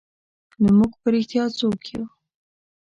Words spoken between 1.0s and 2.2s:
په رښتیا څوک یو؟